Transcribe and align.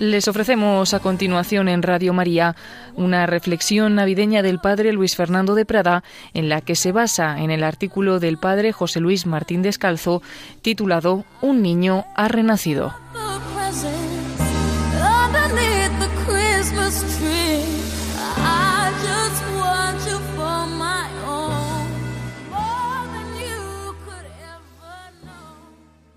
Les 0.00 0.28
ofrecemos 0.28 0.94
a 0.94 1.00
continuación 1.00 1.68
en 1.68 1.82
Radio 1.82 2.14
María 2.14 2.56
una 2.94 3.26
reflexión 3.26 3.96
navideña 3.96 4.40
del 4.40 4.58
padre 4.58 4.94
Luis 4.94 5.14
Fernando 5.14 5.54
de 5.54 5.66
Prada, 5.66 6.04
en 6.32 6.48
la 6.48 6.62
que 6.62 6.74
se 6.74 6.90
basa 6.90 7.38
en 7.38 7.50
el 7.50 7.62
artículo 7.62 8.18
del 8.18 8.38
padre 8.38 8.72
José 8.72 9.00
Luis 9.00 9.26
Martín 9.26 9.60
Descalzo, 9.60 10.22
titulado 10.62 11.26
Un 11.42 11.60
niño 11.60 12.06
ha 12.16 12.28
renacido. 12.28 12.94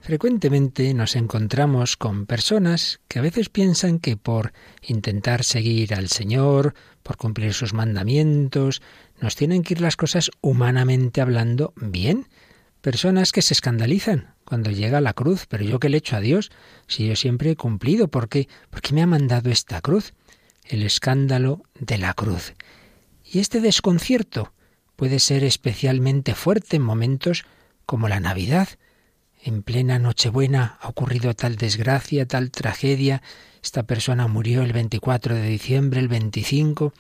Frecuentemente 0.03 0.93
nos 0.93 1.15
encontramos 1.15 1.95
con 1.95 2.25
personas 2.25 2.99
que 3.07 3.19
a 3.19 3.21
veces 3.21 3.47
piensan 3.47 3.99
que 3.99 4.17
por 4.17 4.51
intentar 4.81 5.45
seguir 5.45 5.93
al 5.93 6.09
Señor, 6.09 6.73
por 7.03 7.15
cumplir 7.15 7.53
sus 7.53 7.73
mandamientos, 7.73 8.81
nos 9.21 9.37
tienen 9.37 9.63
que 9.63 9.75
ir 9.75 9.81
las 9.81 9.95
cosas 9.95 10.29
humanamente 10.41 11.21
hablando 11.21 11.71
bien. 11.77 12.27
Personas 12.81 13.31
que 13.31 13.41
se 13.41 13.53
escandalizan 13.53 14.35
cuando 14.43 14.71
llega 14.71 14.99
la 14.99 15.13
cruz, 15.13 15.45
pero 15.47 15.63
yo 15.63 15.79
qué 15.79 15.87
le 15.87 15.99
echo 15.99 16.17
a 16.17 16.19
Dios 16.19 16.51
si 16.85 17.07
yo 17.07 17.15
siempre 17.15 17.51
he 17.51 17.55
cumplido, 17.55 18.09
¿por 18.09 18.27
qué? 18.27 18.49
¿Por 18.71 18.81
qué 18.81 18.93
me 18.93 19.03
ha 19.03 19.07
mandado 19.07 19.51
esta 19.51 19.79
cruz? 19.79 20.13
El 20.65 20.83
escándalo 20.83 21.63
de 21.79 21.97
la 21.97 22.13
cruz. 22.13 22.55
Y 23.23 23.39
este 23.39 23.61
desconcierto 23.61 24.51
puede 24.97 25.19
ser 25.19 25.45
especialmente 25.45 26.35
fuerte 26.35 26.75
en 26.75 26.81
momentos 26.81 27.45
como 27.85 28.09
la 28.09 28.19
Navidad, 28.19 28.67
en 29.43 29.63
plena 29.63 29.99
Nochebuena 29.99 30.77
ha 30.81 30.87
ocurrido 30.87 31.33
tal 31.33 31.57
desgracia, 31.57 32.25
tal 32.25 32.51
tragedia, 32.51 33.21
esta 33.63 33.83
persona 33.83 34.27
murió 34.27 34.61
el 34.63 34.73
24 34.73 35.35
de 35.35 35.47
diciembre, 35.47 35.99
el 35.99 36.07
25. 36.07 36.93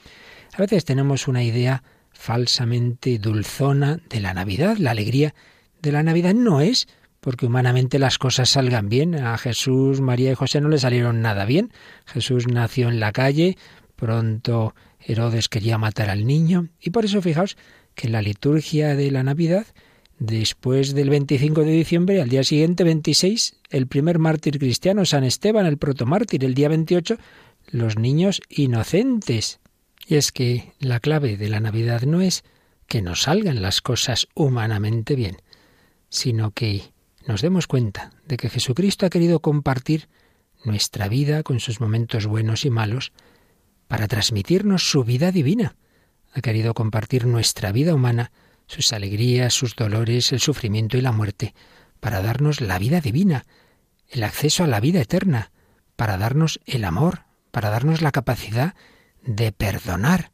A 0.53 0.57
veces 0.57 0.85
tenemos 0.85 1.27
una 1.27 1.43
idea 1.43 1.83
falsamente 2.11 3.17
dulzona 3.17 3.99
de 4.09 4.19
la 4.21 4.33
Navidad. 4.33 4.77
La 4.77 4.91
alegría 4.91 5.33
de 5.81 5.91
la 5.91 6.03
Navidad 6.03 6.33
no 6.33 6.61
es 6.61 6.87
porque 7.19 7.45
humanamente 7.45 7.99
las 7.99 8.17
cosas 8.17 8.49
salgan 8.49 8.87
bien. 8.87 9.15
A 9.15 9.37
Jesús, 9.37 9.99
María 9.99 10.31
y 10.31 10.35
José 10.35 10.61
no 10.61 10.69
le 10.69 10.77
salieron 10.77 11.21
nada 11.21 11.45
bien. 11.45 11.71
Jesús 12.05 12.47
nació 12.47 12.89
en 12.89 12.99
la 12.99 13.11
calle, 13.11 13.57
pronto 13.95 14.75
Herodes 14.99 15.49
quería 15.49 15.77
matar 15.77 16.09
al 16.09 16.25
niño 16.25 16.69
y 16.79 16.91
por 16.91 17.05
eso 17.05 17.21
fijaos 17.21 17.57
que 17.95 18.09
la 18.09 18.21
liturgia 18.21 18.95
de 18.95 19.11
la 19.11 19.23
Navidad 19.23 19.65
Después 20.25 20.93
del 20.93 21.09
25 21.09 21.65
de 21.65 21.71
diciembre, 21.73 22.21
al 22.21 22.29
día 22.29 22.45
siguiente, 22.45 22.85
26, 22.85 23.57
el 23.69 23.87
primer 23.87 24.19
mártir 24.19 24.57
cristiano, 24.57 25.03
San 25.03 25.25
Esteban, 25.25 25.65
el 25.65 25.77
protomártir. 25.77 26.45
El 26.45 26.53
día 26.53 26.69
28, 26.69 27.17
los 27.71 27.97
niños 27.97 28.39
inocentes. 28.47 29.59
Y 30.07 30.15
es 30.15 30.31
que 30.31 30.71
la 30.79 31.01
clave 31.01 31.35
de 31.35 31.49
la 31.49 31.59
Navidad 31.59 32.03
no 32.03 32.21
es 32.21 32.45
que 32.87 33.01
nos 33.01 33.23
salgan 33.23 33.61
las 33.61 33.81
cosas 33.81 34.29
humanamente 34.33 35.17
bien, 35.17 35.41
sino 36.07 36.51
que 36.51 36.93
nos 37.27 37.41
demos 37.41 37.67
cuenta 37.67 38.11
de 38.25 38.37
que 38.37 38.47
Jesucristo 38.47 39.05
ha 39.05 39.09
querido 39.09 39.41
compartir 39.41 40.07
nuestra 40.63 41.09
vida 41.09 41.43
con 41.43 41.59
sus 41.59 41.81
momentos 41.81 42.27
buenos 42.27 42.63
y 42.63 42.69
malos 42.69 43.11
para 43.89 44.07
transmitirnos 44.07 44.89
su 44.89 45.03
vida 45.03 45.33
divina. 45.33 45.75
Ha 46.31 46.39
querido 46.39 46.73
compartir 46.73 47.25
nuestra 47.25 47.73
vida 47.73 47.93
humana 47.93 48.31
sus 48.67 48.93
alegrías, 48.93 49.53
sus 49.53 49.75
dolores, 49.75 50.31
el 50.31 50.39
sufrimiento 50.39 50.97
y 50.97 51.01
la 51.01 51.11
muerte, 51.11 51.53
para 51.99 52.21
darnos 52.21 52.61
la 52.61 52.79
vida 52.79 53.01
divina, 53.01 53.45
el 54.09 54.23
acceso 54.23 54.63
a 54.63 54.67
la 54.67 54.79
vida 54.79 55.01
eterna, 55.01 55.51
para 55.95 56.17
darnos 56.17 56.59
el 56.65 56.85
amor, 56.85 57.23
para 57.51 57.69
darnos 57.69 58.01
la 58.01 58.11
capacidad 58.11 58.75
de 59.23 59.51
perdonar. 59.51 60.31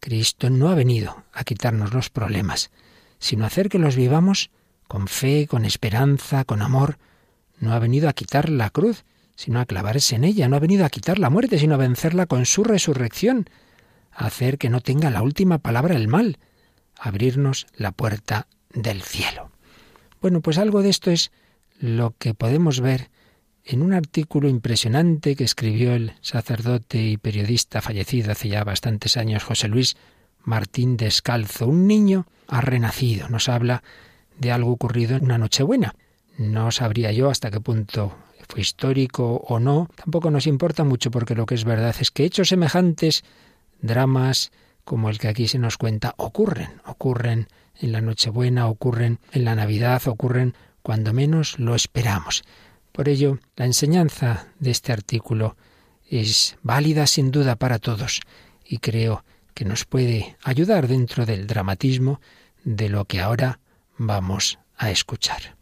Cristo 0.00 0.50
no 0.50 0.68
ha 0.68 0.74
venido 0.74 1.24
a 1.32 1.44
quitarnos 1.44 1.92
los 1.92 2.10
problemas, 2.10 2.70
sino 3.18 3.44
a 3.44 3.46
hacer 3.48 3.68
que 3.68 3.78
los 3.78 3.96
vivamos 3.96 4.50
con 4.86 5.08
fe, 5.08 5.46
con 5.46 5.64
esperanza, 5.64 6.44
con 6.44 6.62
amor. 6.62 6.98
No 7.58 7.72
ha 7.72 7.78
venido 7.78 8.08
a 8.08 8.12
quitar 8.12 8.48
la 8.48 8.70
cruz, 8.70 9.04
sino 9.36 9.60
a 9.60 9.66
clavarse 9.66 10.16
en 10.16 10.24
ella. 10.24 10.48
No 10.48 10.56
ha 10.56 10.60
venido 10.60 10.84
a 10.84 10.90
quitar 10.90 11.18
la 11.18 11.30
muerte, 11.30 11.58
sino 11.58 11.74
a 11.74 11.78
vencerla 11.78 12.26
con 12.26 12.46
su 12.46 12.64
resurrección, 12.64 13.48
a 14.12 14.26
hacer 14.26 14.58
que 14.58 14.70
no 14.70 14.80
tenga 14.80 15.10
la 15.10 15.22
última 15.22 15.58
palabra 15.58 15.96
el 15.96 16.08
mal, 16.08 16.38
abrirnos 16.98 17.66
la 17.76 17.92
puerta 17.92 18.46
del 18.72 19.02
cielo. 19.02 19.50
Bueno, 20.20 20.40
pues 20.40 20.58
algo 20.58 20.82
de 20.82 20.90
esto 20.90 21.10
es 21.10 21.30
lo 21.80 22.14
que 22.18 22.34
podemos 22.34 22.80
ver 22.80 23.10
en 23.64 23.82
un 23.82 23.94
artículo 23.94 24.48
impresionante 24.48 25.36
que 25.36 25.44
escribió 25.44 25.94
el 25.94 26.12
sacerdote 26.20 27.02
y 27.02 27.16
periodista 27.16 27.80
fallecido 27.80 28.32
hace 28.32 28.48
ya 28.48 28.64
bastantes 28.64 29.16
años, 29.16 29.44
José 29.44 29.68
Luis 29.68 29.96
Martín 30.42 30.96
Descalzo. 30.96 31.66
Un 31.66 31.86
niño 31.86 32.26
ha 32.48 32.60
renacido. 32.60 33.28
Nos 33.28 33.48
habla 33.48 33.82
de 34.38 34.52
algo 34.52 34.70
ocurrido 34.70 35.16
en 35.16 35.24
una 35.24 35.38
Nochebuena. 35.38 35.94
No 36.36 36.70
sabría 36.70 37.12
yo 37.12 37.30
hasta 37.30 37.50
qué 37.50 37.60
punto 37.60 38.16
fue 38.48 38.60
histórico 38.60 39.42
o 39.48 39.58
no. 39.58 39.88
Tampoco 39.94 40.30
nos 40.30 40.46
importa 40.46 40.84
mucho 40.84 41.10
porque 41.10 41.34
lo 41.34 41.46
que 41.46 41.54
es 41.54 41.64
verdad 41.64 41.94
es 42.00 42.10
que 42.10 42.24
hechos 42.24 42.48
semejantes, 42.48 43.24
dramas, 43.80 44.52
como 44.84 45.10
el 45.10 45.18
que 45.18 45.28
aquí 45.28 45.48
se 45.48 45.58
nos 45.58 45.76
cuenta 45.76 46.14
ocurren, 46.16 46.80
ocurren 46.86 47.48
en 47.80 47.92
la 47.92 48.00
Nochebuena, 48.00 48.68
ocurren 48.68 49.18
en 49.32 49.44
la 49.44 49.54
Navidad, 49.54 50.02
ocurren 50.06 50.54
cuando 50.82 51.12
menos 51.12 51.58
lo 51.58 51.74
esperamos. 51.74 52.44
Por 52.92 53.08
ello, 53.08 53.38
la 53.56 53.64
enseñanza 53.64 54.48
de 54.60 54.70
este 54.70 54.92
artículo 54.92 55.56
es 56.08 56.56
válida 56.62 57.06
sin 57.06 57.30
duda 57.30 57.56
para 57.56 57.78
todos 57.78 58.20
y 58.64 58.78
creo 58.78 59.24
que 59.54 59.64
nos 59.64 59.84
puede 59.84 60.36
ayudar 60.42 60.88
dentro 60.88 61.26
del 61.26 61.46
dramatismo 61.46 62.20
de 62.64 62.88
lo 62.88 63.04
que 63.04 63.20
ahora 63.20 63.60
vamos 63.96 64.58
a 64.76 64.90
escuchar. 64.90 65.56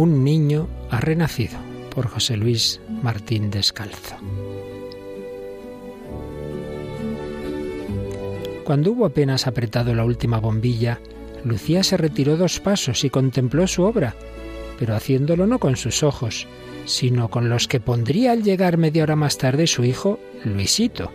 Un 0.00 0.24
niño 0.24 0.66
ha 0.88 0.98
renacido 0.98 1.58
por 1.94 2.08
José 2.08 2.38
Luis 2.38 2.80
Martín 3.02 3.50
Descalzo. 3.50 4.16
Cuando 8.64 8.92
hubo 8.92 9.04
apenas 9.04 9.46
apretado 9.46 9.94
la 9.94 10.06
última 10.06 10.40
bombilla, 10.40 10.98
Lucía 11.44 11.82
se 11.82 11.98
retiró 11.98 12.38
dos 12.38 12.60
pasos 12.60 13.04
y 13.04 13.10
contempló 13.10 13.66
su 13.66 13.82
obra, 13.82 14.14
pero 14.78 14.96
haciéndolo 14.96 15.46
no 15.46 15.58
con 15.58 15.76
sus 15.76 16.02
ojos, 16.02 16.48
sino 16.86 17.28
con 17.28 17.50
los 17.50 17.68
que 17.68 17.78
pondría 17.78 18.32
al 18.32 18.42
llegar 18.42 18.78
media 18.78 19.02
hora 19.02 19.16
más 19.16 19.36
tarde 19.36 19.66
su 19.66 19.84
hijo 19.84 20.18
Luisito. 20.46 21.12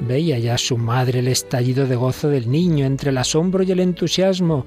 Veía 0.00 0.38
ya 0.38 0.56
su 0.56 0.78
madre 0.78 1.18
el 1.18 1.28
estallido 1.28 1.86
de 1.86 1.96
gozo 1.96 2.30
del 2.30 2.50
niño 2.50 2.86
entre 2.86 3.10
el 3.10 3.18
asombro 3.18 3.62
y 3.62 3.72
el 3.72 3.80
entusiasmo, 3.80 4.64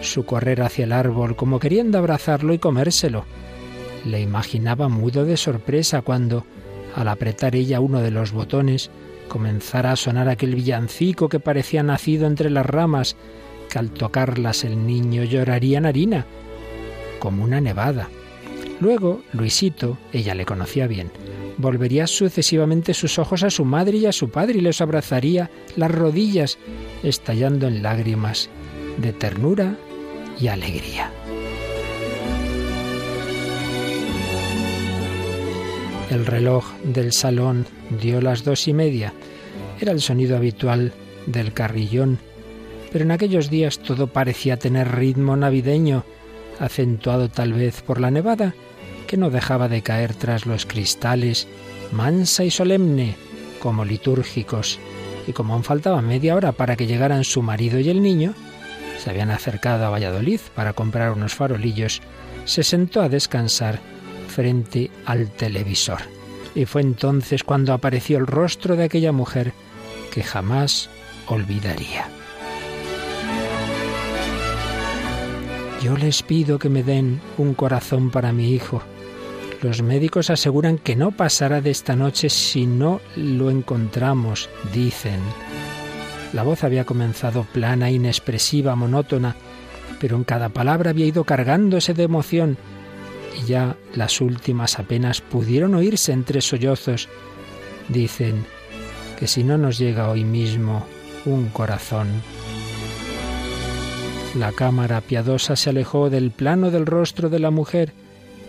su 0.00 0.24
correr 0.24 0.62
hacia 0.62 0.84
el 0.84 0.92
árbol 0.92 1.36
como 1.36 1.58
queriendo 1.58 1.98
abrazarlo 1.98 2.52
y 2.52 2.58
comérselo. 2.58 3.24
Le 4.04 4.20
imaginaba 4.20 4.88
mudo 4.88 5.24
de 5.24 5.36
sorpresa 5.36 6.02
cuando, 6.02 6.44
al 6.94 7.08
apretar 7.08 7.56
ella 7.56 7.80
uno 7.80 8.00
de 8.00 8.10
los 8.10 8.32
botones, 8.32 8.90
comenzara 9.28 9.92
a 9.92 9.96
sonar 9.96 10.28
aquel 10.28 10.54
villancico 10.54 11.28
que 11.28 11.40
parecía 11.40 11.82
nacido 11.82 12.26
entre 12.26 12.50
las 12.50 12.66
ramas, 12.66 13.16
que 13.68 13.78
al 13.78 13.90
tocarlas 13.90 14.64
el 14.64 14.86
niño 14.86 15.24
lloraría 15.24 15.78
en 15.78 15.86
harina, 15.86 16.26
como 17.18 17.42
una 17.42 17.60
nevada. 17.60 18.08
Luego, 18.80 19.22
Luisito, 19.32 19.98
ella 20.12 20.34
le 20.34 20.44
conocía 20.44 20.86
bien, 20.86 21.10
volvería 21.56 22.06
sucesivamente 22.06 22.94
sus 22.94 23.18
ojos 23.18 23.42
a 23.42 23.50
su 23.50 23.64
madre 23.64 23.96
y 23.96 24.06
a 24.06 24.12
su 24.12 24.28
padre 24.28 24.58
y 24.58 24.60
les 24.60 24.80
abrazaría 24.80 25.50
las 25.76 25.90
rodillas, 25.90 26.58
estallando 27.02 27.66
en 27.66 27.82
lágrimas 27.82 28.50
de 28.98 29.12
ternura 29.12 29.76
y 30.38 30.48
alegría. 30.48 31.10
El 36.10 36.24
reloj 36.24 36.64
del 36.84 37.12
salón 37.12 37.66
dio 38.00 38.20
las 38.20 38.44
dos 38.44 38.68
y 38.68 38.72
media. 38.72 39.12
Era 39.80 39.92
el 39.92 40.00
sonido 40.00 40.36
habitual 40.36 40.92
del 41.26 41.52
carrillón, 41.52 42.18
pero 42.92 43.04
en 43.04 43.10
aquellos 43.10 43.50
días 43.50 43.78
todo 43.78 44.06
parecía 44.06 44.56
tener 44.56 44.94
ritmo 44.94 45.36
navideño, 45.36 46.04
acentuado 46.60 47.28
tal 47.28 47.52
vez 47.52 47.82
por 47.82 48.00
la 48.00 48.10
nevada, 48.10 48.54
que 49.06 49.16
no 49.16 49.30
dejaba 49.30 49.68
de 49.68 49.82
caer 49.82 50.14
tras 50.14 50.46
los 50.46 50.64
cristales, 50.64 51.48
mansa 51.92 52.44
y 52.44 52.50
solemne, 52.50 53.16
como 53.60 53.84
litúrgicos, 53.84 54.78
y 55.26 55.32
como 55.32 55.54
aún 55.54 55.64
faltaba 55.64 56.00
media 56.02 56.34
hora 56.34 56.52
para 56.52 56.76
que 56.76 56.86
llegaran 56.86 57.24
su 57.24 57.42
marido 57.42 57.80
y 57.80 57.90
el 57.90 58.02
niño, 58.02 58.34
se 58.98 59.10
habían 59.10 59.30
acercado 59.30 59.84
a 59.84 59.90
Valladolid 59.90 60.40
para 60.54 60.72
comprar 60.72 61.12
unos 61.12 61.34
farolillos, 61.34 62.00
se 62.44 62.62
sentó 62.62 63.02
a 63.02 63.08
descansar 63.08 63.80
frente 64.28 64.90
al 65.04 65.30
televisor. 65.30 65.98
Y 66.54 66.64
fue 66.64 66.82
entonces 66.82 67.44
cuando 67.44 67.72
apareció 67.72 68.18
el 68.18 68.26
rostro 68.26 68.76
de 68.76 68.84
aquella 68.84 69.12
mujer 69.12 69.52
que 70.12 70.22
jamás 70.22 70.88
olvidaría. 71.26 72.08
Yo 75.82 75.96
les 75.96 76.22
pido 76.22 76.58
que 76.58 76.68
me 76.68 76.82
den 76.82 77.20
un 77.36 77.54
corazón 77.54 78.10
para 78.10 78.32
mi 78.32 78.52
hijo. 78.52 78.82
Los 79.62 79.82
médicos 79.82 80.30
aseguran 80.30 80.78
que 80.78 80.96
no 80.96 81.10
pasará 81.12 81.60
de 81.60 81.70
esta 81.70 81.96
noche 81.96 82.28
si 82.28 82.66
no 82.66 83.00
lo 83.14 83.50
encontramos, 83.50 84.48
dicen. 84.72 85.20
La 86.36 86.42
voz 86.42 86.64
había 86.64 86.84
comenzado 86.84 87.44
plana, 87.44 87.90
inexpresiva, 87.90 88.76
monótona, 88.76 89.36
pero 89.98 90.18
en 90.18 90.24
cada 90.24 90.50
palabra 90.50 90.90
había 90.90 91.06
ido 91.06 91.24
cargándose 91.24 91.94
de 91.94 92.02
emoción 92.02 92.58
y 93.40 93.46
ya 93.46 93.74
las 93.94 94.20
últimas 94.20 94.78
apenas 94.78 95.22
pudieron 95.22 95.74
oírse 95.74 96.12
entre 96.12 96.42
sollozos. 96.42 97.08
Dicen 97.88 98.44
que 99.18 99.26
si 99.28 99.44
no 99.44 99.56
nos 99.56 99.78
llega 99.78 100.10
hoy 100.10 100.24
mismo 100.24 100.86
un 101.24 101.48
corazón, 101.48 102.08
la 104.38 104.52
cámara 104.52 105.00
piadosa 105.00 105.56
se 105.56 105.70
alejó 105.70 106.10
del 106.10 106.32
plano 106.32 106.70
del 106.70 106.84
rostro 106.84 107.30
de 107.30 107.38
la 107.38 107.50
mujer 107.50 107.94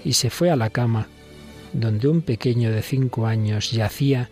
y 0.03 0.11
se 0.11 0.29
fue 0.29 0.51
a 0.51 0.57
la 0.57 0.71
cama, 0.71 1.07
donde 1.71 2.09
un 2.09 2.21
pequeño 2.21 2.69
de 2.69 2.81
cinco 2.81 3.27
años 3.27 3.71
yacía, 3.71 4.29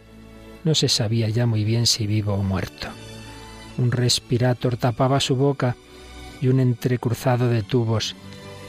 no 0.66 0.75
se 0.75 0.90
sabía 0.90 1.30
ya 1.30 1.46
muy 1.46 1.63
bien 1.63 1.86
si 1.86 2.06
vivo 2.06 2.34
o 2.34 2.44
muerto. 2.44 2.90
Un 3.77 3.92
respirator 3.92 4.77
tapaba 4.77 5.19
su 5.19 5.36
boca 5.36 5.75
y 6.42 6.48
un 6.48 6.60
entrecruzado 6.60 7.50
de 7.50 7.63
tubos 7.63 8.16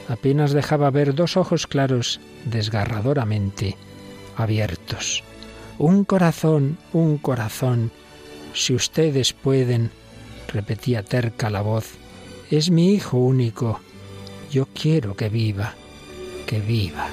apenas 0.07 0.51
dejaba 0.51 0.89
ver 0.89 1.13
dos 1.15 1.37
ojos 1.37 1.67
claros 1.67 2.19
desgarradoramente 2.45 3.75
abiertos. 4.35 5.23
Un 5.77 6.05
corazón, 6.05 6.77
un 6.93 7.17
corazón. 7.17 7.91
Si 8.53 8.73
ustedes 8.73 9.33
pueden, 9.33 9.91
repetía 10.47 11.03
terca 11.03 11.49
la 11.49 11.61
voz, 11.61 11.93
es 12.49 12.71
mi 12.71 12.93
hijo 12.93 13.17
único. 13.17 13.79
Yo 14.49 14.67
quiero 14.73 15.15
que 15.15 15.29
viva, 15.29 15.73
que 16.45 16.59
viva. 16.59 17.07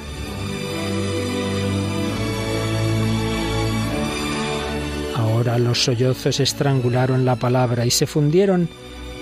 Los 5.45 5.85
sollozos 5.85 6.41
estrangularon 6.41 7.25
la 7.25 7.37
palabra 7.37 7.85
y 7.85 7.91
se 7.91 8.07
fundieron 8.07 8.69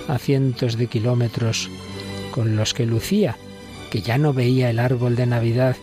a 0.07 0.17
cientos 0.17 0.77
de 0.77 0.87
kilómetros 0.87 1.69
con 2.31 2.55
los 2.55 2.73
que 2.73 2.85
Lucía, 2.85 3.35
que 3.91 4.01
ya 4.01 4.17
no 4.17 4.33
veía 4.33 4.69
el 4.69 4.79
árbol 4.79 5.15
de 5.15 5.27
Navidad, 5.27 5.75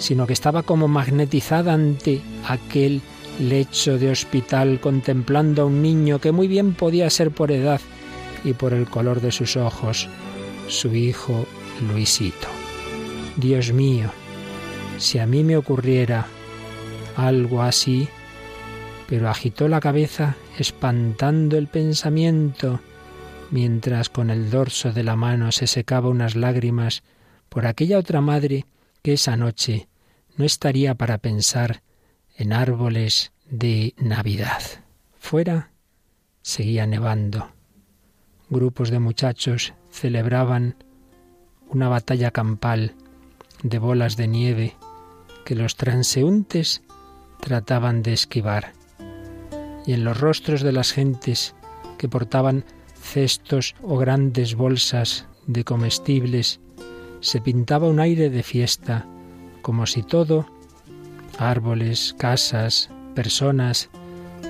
sino 0.00 0.26
que 0.26 0.32
estaba 0.32 0.62
como 0.64 0.88
magnetizada 0.88 1.72
ante 1.72 2.20
aquel 2.46 3.02
lecho 3.38 3.96
de 3.96 4.10
hospital 4.10 4.80
contemplando 4.80 5.62
a 5.62 5.66
un 5.66 5.80
niño 5.80 6.18
que 6.18 6.32
muy 6.32 6.48
bien 6.48 6.74
podía 6.74 7.08
ser 7.08 7.30
por 7.30 7.52
edad 7.52 7.80
y 8.44 8.52
por 8.52 8.74
el 8.74 8.86
color 8.86 9.20
de 9.20 9.32
sus 9.32 9.56
ojos, 9.56 10.08
su 10.68 10.94
hijo 10.94 11.46
Luisito. 11.88 12.48
Dios 13.36 13.72
mío, 13.72 14.10
si 14.98 15.18
a 15.18 15.26
mí 15.26 15.44
me 15.44 15.56
ocurriera 15.56 16.26
algo 17.16 17.62
así, 17.62 18.08
pero 19.08 19.28
agitó 19.28 19.68
la 19.68 19.80
cabeza 19.80 20.36
espantando 20.58 21.56
el 21.58 21.68
pensamiento, 21.68 22.80
mientras 23.50 24.08
con 24.08 24.30
el 24.30 24.50
dorso 24.50 24.92
de 24.92 25.04
la 25.04 25.16
mano 25.16 25.52
se 25.52 25.66
secaba 25.66 26.08
unas 26.08 26.36
lágrimas 26.36 27.02
por 27.48 27.66
aquella 27.66 27.98
otra 27.98 28.20
madre 28.20 28.66
que 29.02 29.14
esa 29.14 29.36
noche 29.36 29.88
no 30.36 30.44
estaría 30.44 30.94
para 30.94 31.18
pensar 31.18 31.82
en 32.36 32.52
árboles 32.52 33.32
de 33.48 33.94
Navidad. 33.98 34.62
Fuera 35.18 35.70
seguía 36.42 36.86
nevando 36.86 37.54
grupos 38.54 38.90
de 38.90 38.98
muchachos 38.98 39.74
celebraban 39.90 40.76
una 41.68 41.88
batalla 41.88 42.30
campal 42.30 42.94
de 43.62 43.78
bolas 43.78 44.16
de 44.16 44.28
nieve 44.28 44.76
que 45.44 45.54
los 45.54 45.76
transeúntes 45.76 46.82
trataban 47.40 48.02
de 48.02 48.12
esquivar. 48.12 48.72
Y 49.86 49.92
en 49.92 50.04
los 50.04 50.20
rostros 50.20 50.62
de 50.62 50.72
las 50.72 50.92
gentes 50.92 51.54
que 51.98 52.08
portaban 52.08 52.64
cestos 52.94 53.74
o 53.82 53.98
grandes 53.98 54.54
bolsas 54.54 55.26
de 55.46 55.64
comestibles 55.64 56.60
se 57.20 57.40
pintaba 57.40 57.88
un 57.88 58.00
aire 58.00 58.30
de 58.30 58.42
fiesta, 58.42 59.06
como 59.62 59.86
si 59.86 60.02
todo, 60.02 60.46
árboles, 61.38 62.14
casas, 62.18 62.90
personas, 63.14 63.90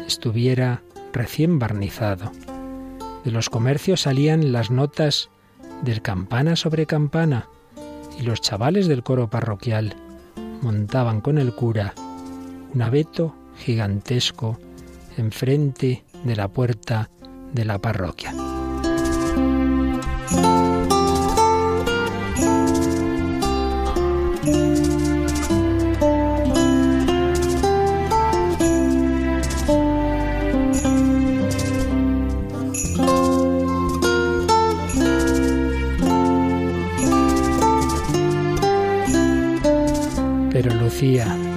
estuviera 0.06 0.82
recién 1.12 1.58
barnizado. 1.58 2.32
De 3.24 3.30
los 3.30 3.48
comercios 3.48 4.02
salían 4.02 4.52
las 4.52 4.70
notas 4.70 5.30
del 5.82 6.02
campana 6.02 6.56
sobre 6.56 6.86
campana 6.86 7.48
y 8.18 8.22
los 8.22 8.40
chavales 8.40 8.86
del 8.86 9.02
coro 9.02 9.28
parroquial 9.30 9.96
montaban 10.62 11.20
con 11.20 11.38
el 11.38 11.54
cura 11.54 11.94
un 12.74 12.82
abeto 12.82 13.34
gigantesco 13.56 14.58
enfrente 15.18 16.04
de 16.24 16.36
la 16.36 16.48
puerta 16.48 17.10
de 17.52 17.64
la 17.64 17.78
parroquia. 17.78 18.32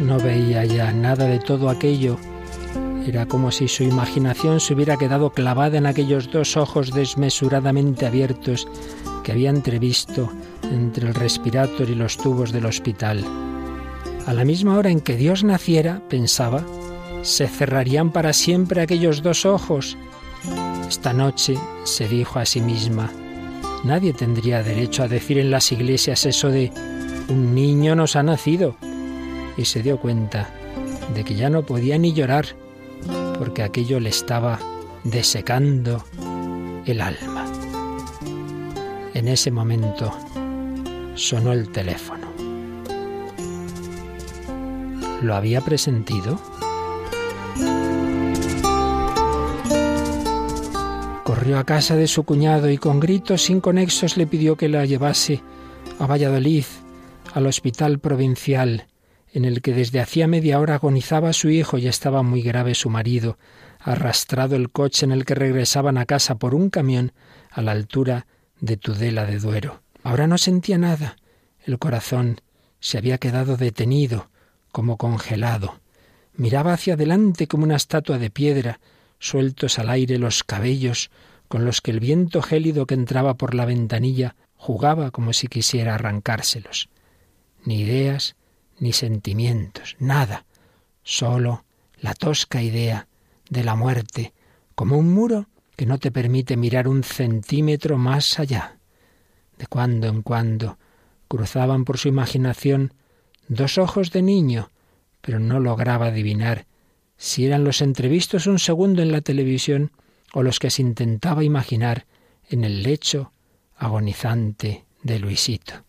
no 0.01 0.17
veía 0.19 0.65
ya 0.65 0.91
nada 0.91 1.25
de 1.25 1.39
todo 1.39 1.69
aquello. 1.69 2.17
Era 3.07 3.25
como 3.25 3.51
si 3.51 3.69
su 3.69 3.83
imaginación 3.83 4.59
se 4.59 4.73
hubiera 4.73 4.97
quedado 4.97 5.29
clavada 5.29 5.77
en 5.77 5.85
aquellos 5.85 6.29
dos 6.29 6.57
ojos 6.57 6.91
desmesuradamente 6.91 8.05
abiertos 8.05 8.67
que 9.23 9.31
había 9.31 9.49
entrevisto 9.49 10.29
entre 10.63 11.07
el 11.07 11.15
respirador 11.15 11.89
y 11.89 11.95
los 11.95 12.17
tubos 12.17 12.51
del 12.51 12.65
hospital. 12.65 13.23
A 14.25 14.33
la 14.33 14.43
misma 14.43 14.75
hora 14.75 14.89
en 14.89 14.99
que 14.99 15.15
Dios 15.15 15.45
naciera, 15.45 16.01
pensaba, 16.09 16.65
se 17.21 17.47
cerrarían 17.47 18.11
para 18.11 18.33
siempre 18.33 18.81
aquellos 18.81 19.23
dos 19.23 19.45
ojos. 19.45 19.97
Esta 20.89 21.13
noche 21.13 21.55
se 21.85 22.09
dijo 22.09 22.39
a 22.39 22.45
sí 22.45 22.59
misma, 22.59 23.09
nadie 23.85 24.11
tendría 24.11 24.63
derecho 24.63 25.03
a 25.03 25.07
decir 25.07 25.37
en 25.37 25.49
las 25.49 25.71
iglesias 25.71 26.25
eso 26.25 26.49
de 26.49 26.73
un 27.29 27.55
niño 27.55 27.95
nos 27.95 28.17
ha 28.17 28.23
nacido 28.23 28.75
y 29.55 29.63
se 29.63 29.81
dio 29.81 29.97
cuenta 29.97 30.49
de 31.15 31.23
que 31.23 31.35
ya 31.35 31.49
no 31.49 31.63
podía 31.63 31.97
ni 31.97 32.11
llorar 32.11 32.66
porque 33.37 33.63
aquello 33.63 33.99
le 33.99 34.09
estaba 34.09 34.59
desecando 35.03 36.03
el 36.85 37.01
alma. 37.01 37.45
En 39.13 39.27
ese 39.27 39.51
momento 39.51 40.11
sonó 41.15 41.51
el 41.53 41.69
teléfono. 41.69 42.27
¿Lo 45.21 45.35
había 45.35 45.61
presentido? 45.61 46.39
Corrió 51.23 51.59
a 51.59 51.65
casa 51.65 51.95
de 51.95 52.07
su 52.07 52.23
cuñado 52.23 52.69
y 52.69 52.77
con 52.77 52.99
gritos 52.99 53.49
inconexos 53.49 54.17
le 54.17 54.27
pidió 54.27 54.55
que 54.55 54.69
la 54.69 54.85
llevase 54.85 55.41
a 55.99 56.05
Valladolid, 56.05 56.65
al 57.33 57.47
hospital 57.47 57.99
provincial 57.99 58.85
en 59.31 59.45
el 59.45 59.61
que 59.61 59.73
desde 59.73 59.99
hacía 59.99 60.27
media 60.27 60.59
hora 60.59 60.75
agonizaba 60.75 61.33
su 61.33 61.49
hijo 61.49 61.77
y 61.77 61.87
estaba 61.87 62.23
muy 62.23 62.41
grave 62.41 62.75
su 62.75 62.89
marido, 62.89 63.37
arrastrado 63.79 64.55
el 64.55 64.69
coche 64.69 65.05
en 65.05 65.11
el 65.11 65.25
que 65.25 65.35
regresaban 65.35 65.97
a 65.97 66.05
casa 66.05 66.35
por 66.35 66.55
un 66.55 66.69
camión 66.69 67.13
a 67.51 67.61
la 67.61 67.71
altura 67.71 68.27
de 68.59 68.77
Tudela 68.77 69.25
de 69.25 69.39
Duero. 69.39 69.81
Ahora 70.03 70.27
no 70.27 70.37
sentía 70.37 70.77
nada. 70.77 71.17
El 71.63 71.79
corazón 71.79 72.41
se 72.79 72.97
había 72.97 73.17
quedado 73.17 73.57
detenido, 73.57 74.29
como 74.71 74.97
congelado. 74.97 75.79
Miraba 76.33 76.73
hacia 76.73 76.93
adelante 76.93 77.47
como 77.47 77.63
una 77.63 77.75
estatua 77.75 78.17
de 78.17 78.29
piedra, 78.29 78.79
sueltos 79.19 79.79
al 79.79 79.89
aire 79.89 80.17
los 80.17 80.43
cabellos, 80.43 81.09
con 81.47 81.65
los 81.65 81.81
que 81.81 81.91
el 81.91 81.99
viento 81.99 82.41
gélido 82.41 82.85
que 82.85 82.93
entraba 82.93 83.35
por 83.35 83.55
la 83.55 83.65
ventanilla 83.65 84.35
jugaba 84.55 85.11
como 85.11 85.33
si 85.33 85.47
quisiera 85.47 85.95
arrancárselos. 85.95 86.89
Ni 87.63 87.81
ideas, 87.81 88.35
ni 88.79 88.93
sentimientos, 88.93 89.95
nada, 89.99 90.45
solo 91.03 91.65
la 91.99 92.13
tosca 92.13 92.61
idea 92.61 93.07
de 93.49 93.63
la 93.63 93.75
muerte, 93.75 94.33
como 94.75 94.97
un 94.97 95.13
muro 95.13 95.47
que 95.75 95.85
no 95.85 95.99
te 95.99 96.11
permite 96.11 96.57
mirar 96.57 96.87
un 96.87 97.03
centímetro 97.03 97.97
más 97.97 98.39
allá. 98.39 98.77
De 99.57 99.67
cuando 99.67 100.07
en 100.07 100.21
cuando 100.21 100.77
cruzaban 101.27 101.85
por 101.85 101.97
su 101.97 102.07
imaginación 102.07 102.93
dos 103.47 103.77
ojos 103.77 104.11
de 104.11 104.21
niño, 104.21 104.71
pero 105.21 105.39
no 105.39 105.59
lograba 105.59 106.07
adivinar 106.07 106.65
si 107.17 107.45
eran 107.45 107.63
los 107.63 107.81
entrevistos 107.81 108.47
un 108.47 108.59
segundo 108.59 109.01
en 109.01 109.11
la 109.11 109.21
televisión 109.21 109.91
o 110.33 110.43
los 110.43 110.59
que 110.59 110.69
se 110.69 110.81
intentaba 110.81 111.43
imaginar 111.43 112.05
en 112.49 112.63
el 112.63 112.83
lecho 112.83 113.31
agonizante 113.75 114.85
de 115.03 115.19
Luisito. 115.19 115.83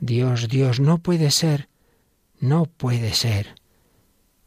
Dios, 0.00 0.48
Dios, 0.48 0.80
no 0.80 0.98
puede 0.98 1.30
ser, 1.30 1.68
no 2.40 2.64
puede 2.64 3.12
ser. 3.12 3.54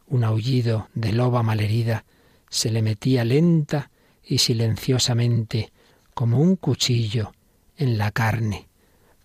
Un 0.08 0.24
aullido 0.24 0.90
de 0.94 1.14
loba 1.14 1.44
malherida 1.44 2.06
se 2.50 2.70
le 2.70 2.82
metía 2.82 3.24
lenta 3.24 3.92
y 4.24 4.40
silenciosamente 4.40 5.72
como 6.14 6.40
un 6.40 6.56
cuchillo 6.56 7.34
en 7.78 7.98
la 7.98 8.12
carne, 8.12 8.68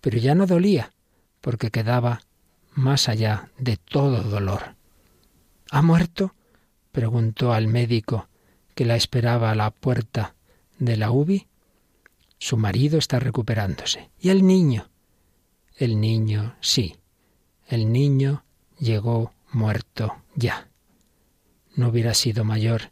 pero 0.01 0.17
ya 0.17 0.35
no 0.35 0.47
dolía, 0.47 0.93
porque 1.41 1.71
quedaba 1.71 2.21
más 2.73 3.09
allá 3.09 3.51
de 3.57 3.77
todo 3.77 4.23
dolor. 4.23 4.75
¿Ha 5.71 5.81
muerto? 5.81 6.33
preguntó 6.91 7.53
al 7.53 7.67
médico 7.67 8.27
que 8.73 8.85
la 8.85 8.95
esperaba 8.95 9.51
a 9.51 9.55
la 9.55 9.71
puerta 9.71 10.35
de 10.79 10.97
la 10.97 11.11
UBI. 11.11 11.47
Su 12.37 12.57
marido 12.57 12.97
está 12.97 13.19
recuperándose. 13.19 14.09
¿Y 14.19 14.29
el 14.29 14.45
niño? 14.45 14.89
El 15.75 15.99
niño, 15.99 16.55
sí. 16.61 16.95
El 17.67 17.91
niño 17.91 18.43
llegó 18.79 19.33
muerto 19.51 20.15
ya. 20.35 20.69
No 21.75 21.89
hubiera 21.89 22.13
sido 22.13 22.43
mayor 22.43 22.91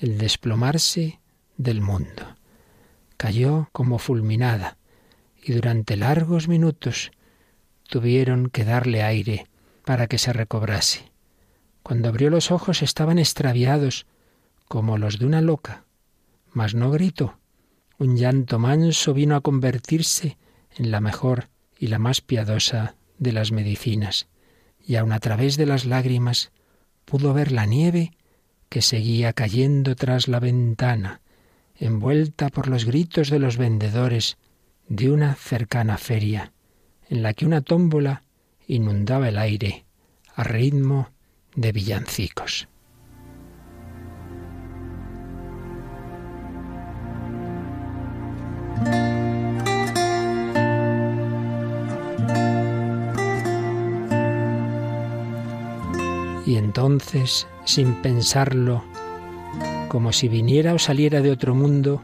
el 0.00 0.18
desplomarse 0.18 1.20
del 1.56 1.80
mundo. 1.80 2.36
Cayó 3.16 3.68
como 3.72 3.98
fulminada 3.98 4.78
y 5.42 5.52
durante 5.52 5.96
largos 5.96 6.48
minutos 6.48 7.10
tuvieron 7.88 8.50
que 8.50 8.64
darle 8.64 9.02
aire 9.02 9.46
para 9.84 10.06
que 10.06 10.18
se 10.18 10.32
recobrase. 10.32 11.10
Cuando 11.82 12.08
abrió 12.08 12.30
los 12.30 12.50
ojos 12.50 12.82
estaban 12.82 13.18
extraviados, 13.18 14.06
como 14.66 14.98
los 14.98 15.18
de 15.18 15.26
una 15.26 15.40
loca, 15.40 15.84
mas 16.52 16.74
no 16.74 16.90
gritó. 16.90 17.38
Un 17.98 18.16
llanto 18.16 18.58
manso 18.58 19.14
vino 19.14 19.34
a 19.34 19.40
convertirse 19.40 20.36
en 20.76 20.90
la 20.90 21.00
mejor 21.00 21.48
y 21.78 21.86
la 21.88 21.98
más 21.98 22.20
piadosa 22.20 22.96
de 23.18 23.32
las 23.32 23.50
medicinas, 23.50 24.28
y 24.88 24.96
aun 24.96 25.12
a 25.12 25.20
través 25.20 25.58
de 25.58 25.66
las 25.66 25.84
lágrimas 25.84 26.50
pudo 27.04 27.34
ver 27.34 27.52
la 27.52 27.66
nieve 27.66 28.12
que 28.70 28.80
seguía 28.80 29.34
cayendo 29.34 29.94
tras 29.94 30.28
la 30.28 30.40
ventana, 30.40 31.20
envuelta 31.76 32.48
por 32.48 32.68
los 32.68 32.86
gritos 32.86 33.28
de 33.28 33.38
los 33.38 33.58
vendedores 33.58 34.38
de 34.88 35.10
una 35.10 35.34
cercana 35.34 35.98
feria, 35.98 36.52
en 37.10 37.22
la 37.22 37.34
que 37.34 37.44
una 37.44 37.60
tómbola 37.60 38.22
inundaba 38.66 39.28
el 39.28 39.36
aire 39.36 39.84
a 40.34 40.42
ritmo 40.42 41.10
de 41.54 41.72
villancicos. 41.72 42.66
Entonces, 56.88 57.46
sin 57.64 57.96
pensarlo, 57.96 58.82
como 59.88 60.10
si 60.10 60.26
viniera 60.26 60.72
o 60.72 60.78
saliera 60.78 61.20
de 61.20 61.30
otro 61.30 61.54
mundo, 61.54 62.02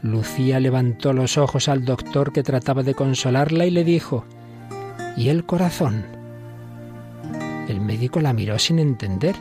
Lucía 0.00 0.60
levantó 0.60 1.12
los 1.12 1.36
ojos 1.36 1.68
al 1.68 1.84
doctor 1.84 2.32
que 2.32 2.44
trataba 2.44 2.84
de 2.84 2.94
consolarla 2.94 3.66
y 3.66 3.70
le 3.70 3.82
dijo, 3.82 4.24
¿Y 5.16 5.28
el 5.28 5.44
corazón? 5.44 6.04
El 7.68 7.80
médico 7.80 8.20
la 8.20 8.32
miró 8.32 8.60
sin 8.60 8.78
entender 8.78 9.34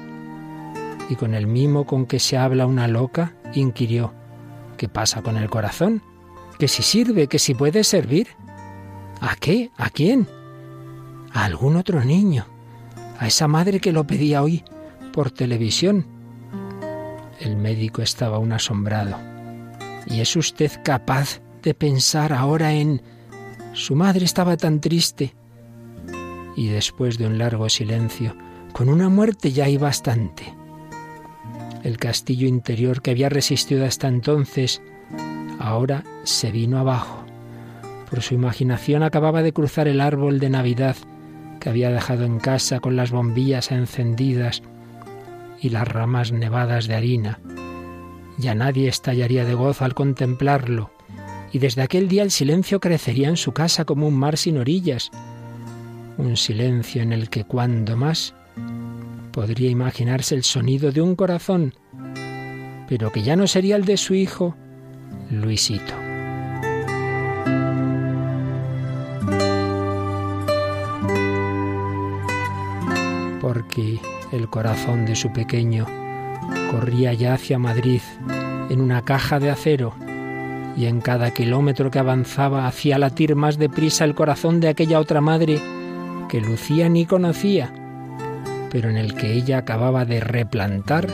y 1.10 1.16
con 1.16 1.36
el 1.36 1.46
mimo 1.46 1.86
con 1.86 2.08
que 2.08 2.20
se 2.20 2.36
habla 2.36 2.66
una 2.66 2.88
loca, 2.88 3.34
inquirió, 3.54 4.14
¿qué 4.78 4.90
pasa 4.90 5.22
con 5.22 5.38
el 5.38 5.50
corazón? 5.52 6.02
¿Que 6.58 6.68
si 6.68 6.82
sirve? 6.82 7.28
¿Que 7.28 7.38
si 7.38 7.54
puede 7.54 7.84
servir? 7.84 8.30
¿A 9.22 9.36
qué? 9.36 9.70
¿A 9.78 9.92
quién? 9.92 10.28
A 11.34 11.46
algún 11.46 11.76
otro 11.76 12.04
niño, 12.04 12.48
a 13.20 13.28
esa 13.28 13.48
madre 13.50 13.82
que 13.82 13.92
lo 13.92 14.08
pedía 14.08 14.42
hoy 14.42 14.64
por 15.12 15.30
televisión. 15.30 16.08
El 17.40 17.58
médico 17.58 18.02
estaba 18.02 18.38
aún 18.38 18.54
asombrado. 18.54 19.18
¿Y 20.08 20.22
es 20.22 20.36
usted 20.38 20.72
capaz 20.84 21.42
de 21.62 21.74
pensar 21.74 22.34
ahora 22.34 22.74
en... 22.74 23.02
Su 23.74 23.96
madre 23.96 24.26
estaba 24.26 24.56
tan 24.58 24.80
triste. 24.80 25.36
Y 26.56 26.70
después 26.70 27.18
de 27.18 27.28
un 27.28 27.38
largo 27.38 27.70
silencio, 27.70 28.36
con 28.72 28.90
una 28.90 29.10
muerte 29.10 29.52
ya 29.52 29.66
hay 29.66 29.78
bastante. 29.78 30.54
El 31.84 31.98
castillo 31.98 32.48
interior 32.48 33.02
que 33.02 33.12
había 33.12 33.30
resistido 33.30 33.86
hasta 33.86 34.08
entonces, 34.08 34.82
ahora 35.60 36.04
se 36.24 36.52
vino 36.52 36.80
abajo. 36.80 37.26
Por 38.10 38.22
su 38.22 38.34
imaginación 38.34 39.04
acababa 39.04 39.44
de 39.44 39.54
cruzar 39.54 39.88
el 39.90 40.02
árbol 40.02 40.40
de 40.40 40.50
Navidad 40.50 40.96
que 41.60 41.70
había 41.70 41.92
dejado 41.92 42.26
en 42.26 42.40
casa 42.40 42.80
con 42.80 42.96
las 42.96 43.12
bombillas 43.12 43.72
encendidas 43.72 44.64
y 45.62 45.70
las 45.70 45.88
ramas 45.88 46.32
nevadas 46.32 46.88
de 46.88 46.96
harina 46.96 47.40
ya 48.40 48.56
nadie 48.56 48.88
estallaría 48.88 49.46
de 49.46 49.54
gozo 49.54 49.84
al 49.84 49.94
contemplarlo, 49.94 50.92
y 51.52 51.60
desde 51.60 51.82
aquel 51.82 52.08
día 52.08 52.24
el 52.24 52.32
silencio 52.32 52.80
crecería 52.80 53.28
en 53.28 53.38
su 53.38 53.52
casa 53.52 53.86
como 53.86 54.08
un 54.08 54.16
mar 54.16 54.38
sin 54.38 54.58
orillas, 54.58 55.12
un 56.18 56.38
silencio 56.38 57.02
en 57.02 57.12
el 57.12 57.30
que 57.30 57.44
cuando 57.44 57.98
más 57.98 58.34
podría 59.34 59.70
imaginarse 59.70 60.36
el 60.36 60.44
sonido 60.44 60.92
de 60.92 61.02
un 61.02 61.16
corazón, 61.16 61.76
pero 62.88 63.12
que 63.12 63.22
ya 63.22 63.36
no 63.36 63.46
sería 63.46 63.76
el 63.76 63.86
de 63.86 63.98
su 63.98 64.16
hijo, 64.16 64.56
Luisito. 65.30 66.09
Porque 73.70 74.00
el 74.32 74.50
corazón 74.50 75.06
de 75.06 75.16
su 75.16 75.32
pequeño 75.32 75.86
corría 76.72 77.14
ya 77.14 77.36
hacia 77.36 77.60
Madrid 77.60 78.02
en 78.68 78.82
una 78.82 79.04
caja 79.04 79.40
de 79.40 79.52
acero 79.52 79.94
y 80.76 80.88
en 80.88 81.02
cada 81.02 81.30
kilómetro 81.36 81.92
que 81.92 82.00
avanzaba 82.00 82.66
hacía 82.66 82.98
latir 82.98 83.36
más 83.36 83.60
deprisa 83.60 84.06
el 84.06 84.16
corazón 84.16 84.60
de 84.60 84.70
aquella 84.70 85.00
otra 85.00 85.22
madre 85.22 85.62
que 86.30 86.42
Lucía 86.42 86.90
ni 86.90 87.06
conocía, 87.06 87.72
pero 88.72 88.90
en 88.90 88.98
el 88.98 89.14
que 89.14 89.34
ella 89.34 89.60
acababa 89.60 90.04
de 90.04 90.20
replantar 90.20 91.08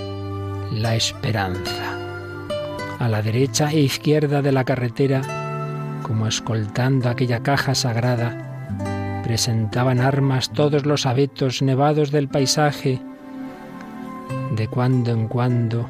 la 0.71 0.95
esperanza. 0.95 1.99
A 2.99 3.09
la 3.09 3.21
derecha 3.21 3.69
e 3.71 3.81
izquierda 3.81 4.41
de 4.41 4.53
la 4.53 4.63
carretera, 4.63 5.99
como 6.03 6.25
escoltando 6.25 7.09
aquella 7.09 7.43
caja 7.43 7.75
sagrada, 7.75 8.44
presentaban 9.25 10.01
armas 10.01 10.51
todos 10.53 10.85
los 10.85 11.07
abetos 11.07 11.63
nevados 11.63 12.11
del 12.11 12.27
paisaje, 12.27 13.01
de 14.55 14.67
cuando 14.67 15.11
en 15.11 15.27
cuando, 15.27 15.89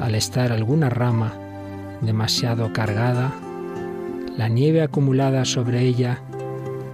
al 0.00 0.14
estar 0.14 0.50
alguna 0.50 0.88
rama 0.88 1.34
demasiado 2.00 2.72
cargada, 2.72 3.34
la 4.34 4.48
nieve 4.48 4.80
acumulada 4.80 5.44
sobre 5.44 5.82
ella 5.82 6.22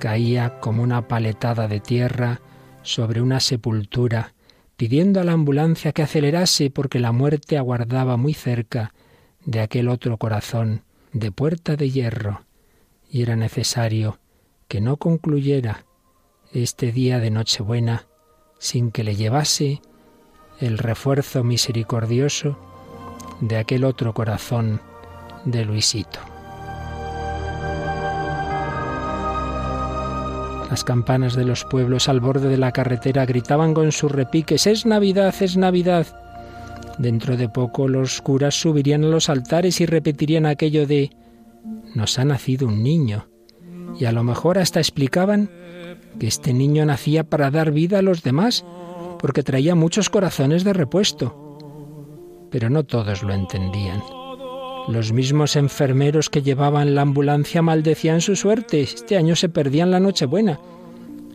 caía 0.01 0.59
como 0.59 0.83
una 0.83 1.07
paletada 1.07 1.69
de 1.69 1.79
tierra 1.79 2.41
sobre 2.83 3.23
una 3.23 3.39
sepultura, 3.39 4.35
pidiendo 4.77 5.21
a 5.21 5.25
la 5.25 5.35
ambulancia 5.35 5.93
que 5.93 6.03
acelerase 6.03 6.69
porque 6.69 6.99
la 6.99 7.13
muerte 7.13 7.59
aguardaba 7.59 8.17
muy 8.17 8.35
cerca 8.35 8.93
de 9.45 9.61
aquel 9.61 9.89
otro 9.89 10.17
corazón 10.17 10.83
de 11.13 11.31
puerta 11.31 11.77
de 11.77 11.93
hierro, 11.93 12.43
y 13.09 13.23
era 13.23 13.37
necesario 13.37 14.19
que 14.69 14.81
no 14.81 14.97
concluyera 14.97 15.87
este 16.53 16.93
día 16.93 17.19
de 17.19 17.31
Nochebuena 17.31 18.07
sin 18.59 18.91
que 18.91 19.05
le 19.05 19.17
llevase 19.17 19.81
el 20.61 20.79
refuerzo 20.79 21.45
misericordioso 21.45 22.59
de 23.41 23.59
aquel 23.59 23.85
otro 23.85 24.15
corazón 24.15 24.81
de 25.45 25.65
Luisito. 25.65 26.19
Las 30.71 30.83
campanas 30.83 31.37
de 31.37 31.45
los 31.45 31.65
pueblos 31.65 32.09
al 32.09 32.21
borde 32.21 32.49
de 32.49 32.57
la 32.57 32.73
carretera 32.73 33.25
gritaban 33.25 33.73
con 33.73 33.93
sus 33.93 34.11
repiques, 34.11 34.67
es 34.67 34.85
Navidad, 34.85 35.35
es 35.41 35.57
Navidad. 35.57 36.07
Dentro 36.99 37.37
de 37.37 37.49
poco 37.49 37.89
los 37.89 38.21
curas 38.21 38.55
subirían 38.55 39.05
a 39.05 39.09
los 39.09 39.29
altares 39.29 39.81
y 39.81 39.87
repetirían 39.87 40.47
aquello 40.47 40.87
de, 40.87 41.11
nos 41.95 42.19
ha 42.19 42.25
nacido 42.25 42.67
un 42.67 42.83
niño. 42.83 43.29
Y 43.99 44.05
a 44.05 44.13
lo 44.13 44.23
mejor 44.23 44.59
hasta 44.59 44.81
explicaban 44.81 45.51
que 46.19 46.27
este 46.27 46.53
niño 46.53 46.85
nacía 46.85 47.25
para 47.25 47.51
dar 47.51 47.71
vida 47.71 47.99
a 47.99 48.03
los 48.03 48.23
demás 48.23 48.65
porque 49.19 49.43
traía 49.43 49.75
muchos 49.75 50.11
corazones 50.11 50.65
de 50.65 50.73
repuesto. 50.73 51.59
Pero 52.51 52.71
no 52.71 52.85
todos 52.85 53.23
lo 53.23 53.33
entendían. 53.33 54.03
Los 54.89 55.13
mismos 55.13 55.57
enfermeros 55.57 56.31
que 56.31 56.43
llevaban 56.43 56.95
la 56.95 57.03
ambulancia 57.03 57.61
maldecían 57.61 58.21
su 58.21 58.37
suerte. 58.37 58.83
Este 58.83 59.17
año 59.17 59.35
se 59.35 59.49
perdían 59.49 59.91
la 59.91 60.01
Nochebuena 60.01 60.61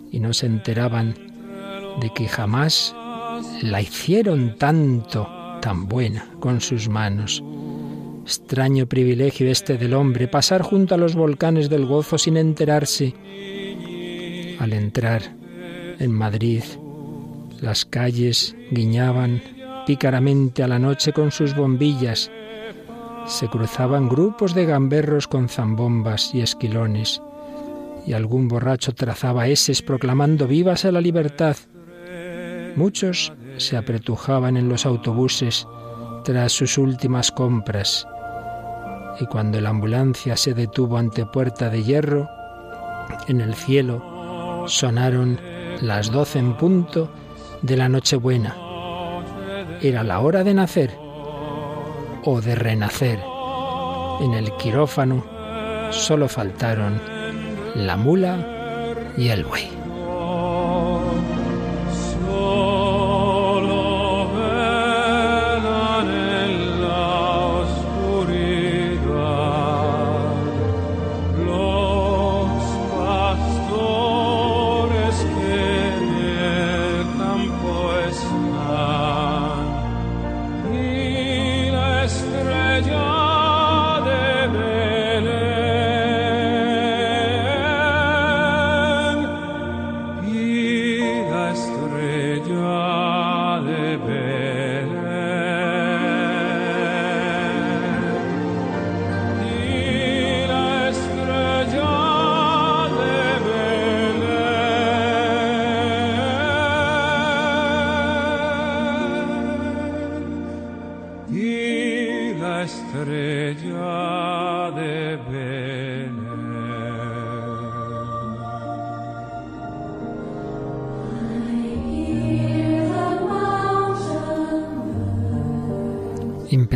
y 0.09 0.19
no 0.19 0.33
se 0.33 0.45
enteraban 0.45 1.15
de 1.99 2.13
que 2.13 2.27
jamás 2.27 2.95
la 3.61 3.81
hicieron 3.81 4.55
tanto, 4.57 5.27
tan 5.61 5.87
buena, 5.87 6.27
con 6.39 6.61
sus 6.61 6.87
manos. 6.87 7.43
Extraño 8.23 8.85
privilegio 8.87 9.49
este 9.49 9.77
del 9.77 9.93
hombre, 9.93 10.27
pasar 10.27 10.61
junto 10.61 10.95
a 10.95 10.97
los 10.97 11.15
volcanes 11.15 11.69
del 11.69 11.85
gozo 11.85 12.17
sin 12.17 12.37
enterarse. 12.37 13.13
Al 14.59 14.73
entrar 14.73 15.35
en 15.99 16.11
Madrid, 16.11 16.63
las 17.59 17.85
calles 17.85 18.55
guiñaban 18.69 19.41
pícaramente 19.85 20.63
a 20.63 20.67
la 20.67 20.79
noche 20.79 21.13
con 21.13 21.31
sus 21.31 21.55
bombillas. 21.55 22.31
Se 23.25 23.47
cruzaban 23.47 24.07
grupos 24.07 24.53
de 24.53 24.65
gamberros 24.65 25.27
con 25.27 25.49
zambombas 25.49 26.33
y 26.33 26.41
esquilones, 26.41 27.21
y 28.05 28.13
algún 28.13 28.47
borracho 28.47 28.93
trazaba 28.93 29.47
eses 29.47 29.81
proclamando 29.81 30.47
vivas 30.47 30.85
a 30.85 30.91
la 30.91 31.01
libertad. 31.01 31.57
Muchos 32.75 33.33
se 33.57 33.77
apretujaban 33.77 34.57
en 34.57 34.69
los 34.69 34.85
autobuses 34.85 35.67
tras 36.23 36.51
sus 36.51 36.77
últimas 36.77 37.31
compras, 37.31 38.07
y 39.19 39.25
cuando 39.25 39.59
la 39.59 39.69
ambulancia 39.69 40.37
se 40.37 40.53
detuvo 40.53 40.97
ante 40.97 41.25
Puerta 41.25 41.69
de 41.69 41.83
Hierro, 41.83 42.29
en 43.27 43.41
el 43.41 43.55
cielo 43.55 44.65
sonaron 44.67 45.39
las 45.81 46.11
doce 46.11 46.39
en 46.39 46.55
punto 46.55 47.09
de 47.61 47.77
la 47.77 47.89
Nochebuena. 47.89 48.55
Era 49.81 50.03
la 50.03 50.19
hora 50.19 50.43
de 50.43 50.53
nacer 50.53 50.95
o 52.23 52.41
de 52.41 52.55
renacer. 52.55 53.19
En 54.21 54.33
el 54.33 54.51
quirófano 54.57 55.23
solo 55.91 56.27
faltaron 56.29 57.01
la 57.75 57.97
mula 57.97 58.37
y 59.17 59.29
el 59.29 59.43
buey. 59.43 59.80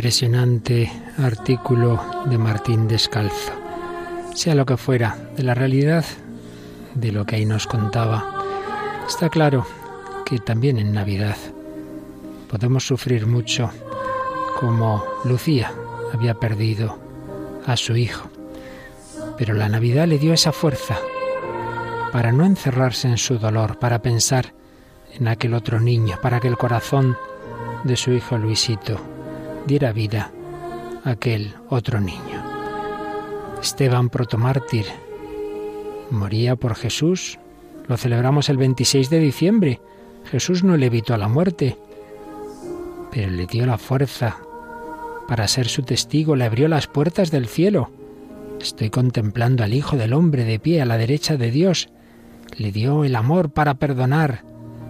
Impresionante 0.06 0.88
artículo 1.18 2.00
de 2.26 2.38
Martín 2.38 2.86
Descalzo. 2.86 3.50
Sea 4.36 4.54
lo 4.54 4.64
que 4.64 4.76
fuera, 4.76 5.18
de 5.36 5.42
la 5.42 5.52
realidad 5.52 6.04
de 6.94 7.10
lo 7.10 7.26
que 7.26 7.34
ahí 7.34 7.44
nos 7.44 7.66
contaba, 7.66 8.44
está 9.08 9.28
claro 9.30 9.66
que 10.24 10.38
también 10.38 10.78
en 10.78 10.92
Navidad 10.92 11.34
podemos 12.48 12.86
sufrir 12.86 13.26
mucho 13.26 13.68
como 14.60 15.02
Lucía 15.24 15.72
había 16.14 16.34
perdido 16.34 17.00
a 17.66 17.76
su 17.76 17.96
hijo. 17.96 18.30
Pero 19.36 19.54
la 19.54 19.68
Navidad 19.68 20.06
le 20.06 20.20
dio 20.20 20.32
esa 20.32 20.52
fuerza 20.52 20.96
para 22.12 22.30
no 22.30 22.44
encerrarse 22.44 23.08
en 23.08 23.18
su 23.18 23.40
dolor, 23.40 23.80
para 23.80 24.02
pensar 24.02 24.54
en 25.18 25.26
aquel 25.26 25.52
otro 25.52 25.80
niño, 25.80 26.16
para 26.22 26.38
que 26.38 26.46
el 26.46 26.56
corazón 26.56 27.18
de 27.82 27.96
su 27.96 28.12
hijo 28.12 28.38
Luisito 28.38 29.15
diera 29.66 29.92
vida 29.92 30.32
a 31.04 31.10
aquel 31.10 31.54
otro 31.68 32.00
niño. 32.00 32.44
Esteban 33.60 34.10
protomártir 34.10 34.86
moría 36.10 36.56
por 36.56 36.74
Jesús. 36.74 37.38
Lo 37.88 37.96
celebramos 37.96 38.48
el 38.48 38.56
26 38.56 39.10
de 39.10 39.18
diciembre. 39.18 39.80
Jesús 40.30 40.64
no 40.64 40.76
le 40.76 40.86
evitó 40.86 41.14
a 41.14 41.18
la 41.18 41.28
muerte, 41.28 41.76
pero 43.10 43.30
le 43.30 43.46
dio 43.46 43.66
la 43.66 43.78
fuerza 43.78 44.38
para 45.26 45.48
ser 45.48 45.66
su 45.66 45.82
testigo, 45.82 46.36
le 46.36 46.44
abrió 46.44 46.68
las 46.68 46.86
puertas 46.86 47.30
del 47.30 47.48
cielo. 47.48 47.90
Estoy 48.60 48.90
contemplando 48.90 49.64
al 49.64 49.74
Hijo 49.74 49.96
del 49.96 50.12
Hombre 50.12 50.44
de 50.44 50.58
pie 50.58 50.80
a 50.80 50.86
la 50.86 50.96
derecha 50.96 51.36
de 51.36 51.50
Dios. 51.50 51.88
Le 52.56 52.70
dio 52.70 53.04
el 53.04 53.16
amor 53.16 53.50
para 53.50 53.74
perdonar. 53.74 54.44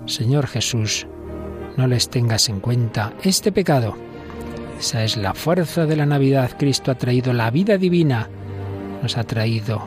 Señor 0.04 0.46
Jesús, 0.46 1.06
no 1.76 1.86
les 1.86 2.10
tengas 2.10 2.48
en 2.48 2.60
cuenta 2.60 3.14
este 3.22 3.50
pecado. 3.50 3.96
Esa 4.78 5.04
es 5.04 5.16
la 5.16 5.32
fuerza 5.32 5.86
de 5.86 5.96
la 5.96 6.06
Navidad. 6.06 6.50
Cristo 6.58 6.90
ha 6.90 6.96
traído 6.96 7.32
la 7.32 7.50
vida 7.50 7.78
divina, 7.78 8.28
nos 9.02 9.16
ha 9.16 9.24
traído 9.24 9.82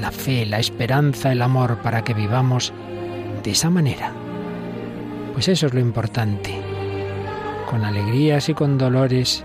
la 0.00 0.10
fe, 0.10 0.44
la 0.44 0.58
esperanza, 0.58 1.32
el 1.32 1.40
amor 1.40 1.78
para 1.78 2.04
que 2.04 2.14
vivamos 2.14 2.72
de 3.42 3.50
esa 3.52 3.70
manera. 3.70 4.12
Pues 5.32 5.48
eso 5.48 5.66
es 5.66 5.74
lo 5.74 5.80
importante. 5.80 6.54
Con 7.70 7.84
alegrías 7.84 8.48
y 8.48 8.54
con 8.54 8.76
dolores, 8.76 9.44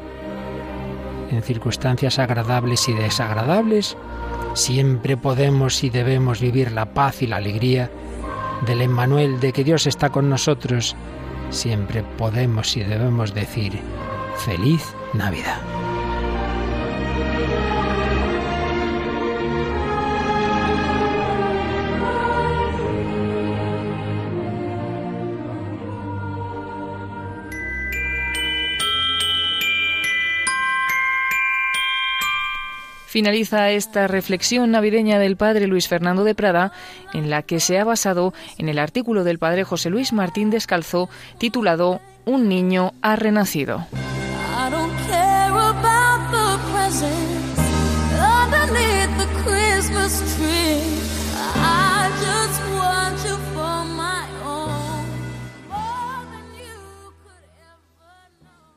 en 1.32 1.42
circunstancias 1.44 2.20
agradables 2.20 2.90
y 2.90 2.94
desagradables, 2.94 3.96
siempre 4.54 5.16
podemos 5.16 5.84
y 5.84 5.90
debemos 5.90 6.42
vivir 6.42 6.72
la 6.72 6.94
paz 6.94 7.22
y 7.22 7.28
la 7.28 7.38
alegría 7.38 7.90
del 8.66 8.82
Emmanuel, 8.82 9.40
de 9.40 9.54
que 9.54 9.64
Dios 9.64 9.88
está 9.88 10.10
con 10.10 10.30
nosotros. 10.30 10.96
Siempre 11.50 12.04
podemos 12.04 12.76
y 12.76 12.84
debemos 12.84 13.34
decir, 13.34 13.80
feliz 14.40 14.96
Navidad. 15.14 15.60
Finaliza 33.06 33.72
esta 33.72 34.08
reflexión 34.08 34.72
navideña 34.72 35.18
del 35.20 35.36
padre 35.36 35.68
Luis 35.68 35.88
Fernando 35.88 36.24
de 36.24 36.36
Prada, 36.36 36.72
en 37.12 37.30
la 37.30 37.42
que 37.42 37.60
se 37.60 37.80
ha 37.80 37.84
basado 37.84 38.34
en 38.58 38.70
el 38.70 38.78
artículo 38.78 39.24
del 39.24 39.40
padre 39.40 39.64
José 39.64 39.90
Luis 39.90 40.14
Martín 40.14 40.52
Descalzo 40.52 41.10
titulado 41.40 42.02
Un 42.26 42.48
niño 42.48 42.94
ha 43.02 43.16
renacido. 43.16 43.88
just 50.10 50.39